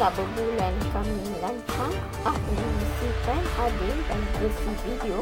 [0.00, 1.92] Setelah berbulan kami merancang
[2.24, 5.20] ahli misikan hadir dan versi video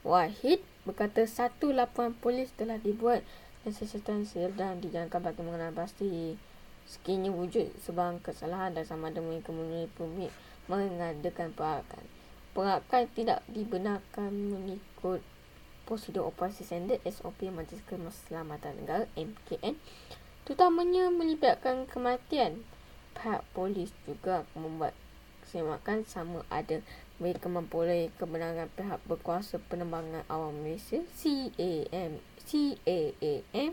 [0.06, 3.26] Wahid berkata satu laporan polis telah dibuat
[3.66, 6.38] dan sesetan sedang dijalankan bagi mengenal pasti
[6.86, 10.30] sekiranya wujud sebarang kesalahan dan sama ada mereka memenuhi permit
[10.70, 12.06] mengadakan perakan.
[12.54, 15.26] Perakan tidak dibenarkan mengikut
[15.90, 19.74] prosedur operasi standard SOP Majlis Keselamatan Negara MKN
[20.46, 22.62] terutamanya melibatkan kematian
[23.18, 24.94] pihak polis juga membuat
[25.42, 26.78] semakan sama ada
[27.16, 33.72] mereka memperoleh kebenaran pihak berkuasa penerbangan awam Malaysia CAM CAAM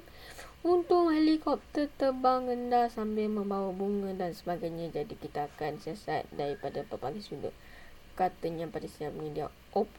[0.63, 7.19] untuk helikopter terbang rendah sambil membawa bunga dan sebagainya jadi kita akan siasat daripada pelbagai
[7.19, 7.51] sudut
[8.15, 9.91] katanya pada siap media op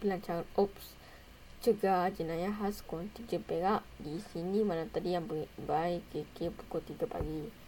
[0.00, 0.96] pelancaran ops
[1.60, 5.28] cegah jenayah khas kontingen perak di sini mana tadi yang
[5.60, 7.67] baik KK pukul 3 pagi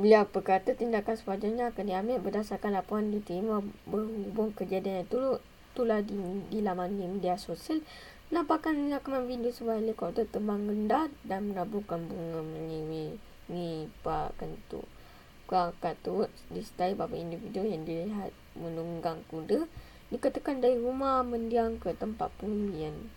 [0.00, 5.36] Beliau berkata tindakan sewajarnya akan diambil berdasarkan laporan diterima berhubung kejadian itu
[5.76, 6.16] itulah di,
[6.48, 7.84] di laman media sosial
[8.32, 13.20] nampakkan rakaman video sebuah helikopter terbang rendah dan menaburkan bunga menyiwi
[14.00, 14.88] Pak Kentu.
[15.44, 19.68] Kuangkat tu disertai beberapa individu yang dilihat menunggang kuda
[20.08, 23.12] dikatakan dari rumah mendiang ke tempat pengundian.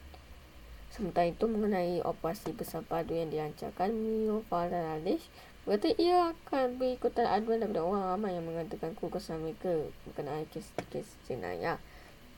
[0.91, 5.25] Sementara itu mengenai operasi besar padu yang dilancarkan Mio Faradish
[5.63, 9.71] Berkata ia akan berikutan aduan daripada orang ramai yang mengatakan kesan mereka
[10.03, 11.79] berkenaan kes-kes jenayah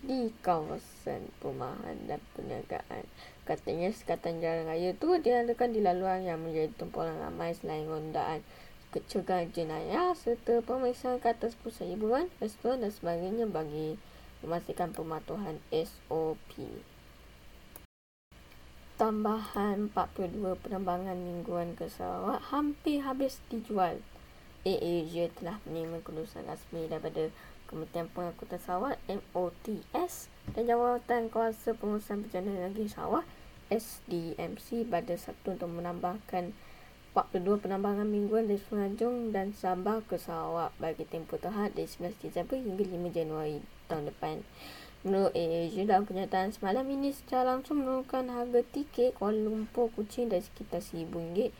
[0.05, 3.09] di kawasan perumahan dan perniagaan.
[3.49, 8.45] Katanya sekatan jalan raya itu diadakan di laluan yang menjadi tumpuan ramai selain rondaan
[8.93, 13.97] kecegahan jenayah serta pemeriksaan ke atas pusat hiburan, restoran dan sebagainya bagi
[14.45, 16.61] memastikan pematuhan SOP
[18.95, 24.00] tambahan 42 penerbangan mingguan ke Sarawak hampir habis dijual.
[24.63, 27.28] Air Asia telah menerima kelulusan rasmi daripada
[27.67, 33.28] Kementerian Pengangkutan Sarawak MOTS dan Jawatan Kuasa Pengurusan Perjalanan Negeri Sarawak
[33.67, 36.55] SDMC pada Sabtu untuk menambahkan
[37.11, 42.55] 42 penerbangan mingguan dari Semenanjung dan Sabah ke Sarawak bagi tempoh terhad dari 19 Disember
[42.55, 43.59] hingga 5 Januari
[43.91, 44.39] tahun depan.
[45.05, 50.81] AirAsia dalam kenyataan semalam ini secara langsung menurunkan harga tiket Kuala Lumpur Kuching dari sekitar
[50.81, 51.53] RM1,000.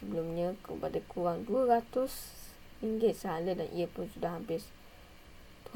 [0.00, 2.08] Sebelumnya kepada kurang RM200
[3.12, 4.64] sehala dan ia pun sudah hampir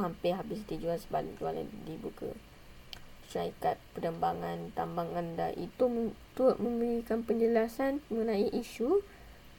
[0.00, 2.32] hampir habis dijual sebalik jualan dibuka.
[3.28, 9.04] Syarikat penerbangan tambang anda itu turut memberikan penjelasan mengenai isu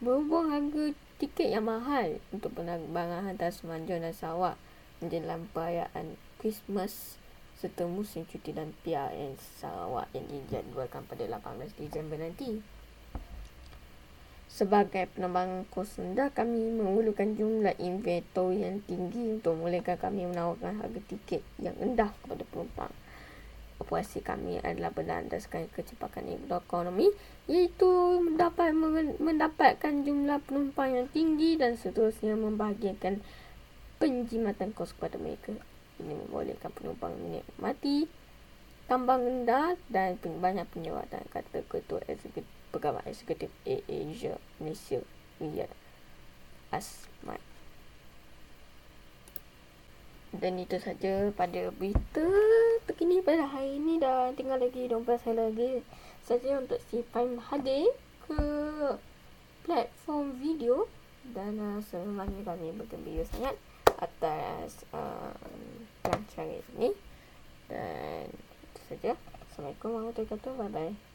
[0.02, 4.58] berhubung harga tiket yang mahal untuk penerbangan antara Semenanjung dan Sarawak
[4.98, 7.21] menjelang perayaan Christmas
[7.62, 12.58] serta musim cuti dan PRN Sarawak yang dijadualkan pada 18 Disember nanti.
[14.50, 21.02] Sebagai penerbangan kos rendah, kami memerlukan jumlah inventory yang tinggi untuk memulakan kami menawarkan harga
[21.06, 22.92] tiket yang rendah kepada penumpang.
[23.80, 27.14] Operasi kami adalah berlandaskan kecepatan ekonomi
[27.46, 27.90] iaitu
[28.36, 28.74] dapat
[29.22, 33.22] mendapatkan jumlah penumpang yang tinggi dan seterusnya membahagiakan
[34.02, 35.56] penjimatan kos kepada mereka.
[36.02, 38.10] Ini membolehkan penumpang menikmati
[38.90, 42.44] tambang rendah dan banyak penyewatan kata Ketua Eksekutif
[42.76, 45.00] Pegawai Eksekutif Asia Malaysia
[45.40, 45.72] Riyad
[46.76, 47.40] Asmat.
[50.32, 52.28] Dan itu saja pada berita
[52.88, 55.72] terkini pada hari ini dah tinggal lagi 12 hari lagi
[56.24, 57.92] saja untuk si Prime hadir
[58.26, 58.44] ke
[59.68, 60.88] platform video
[61.36, 63.56] dan uh, sebenarnya kami bergembira sangat
[64.02, 65.36] atas uh,
[66.02, 66.90] pelancaran ini
[67.70, 69.12] dan itu saja.
[69.48, 70.54] Assalamualaikum warahmatullahi wabarakatuh.
[70.60, 71.11] Bye bye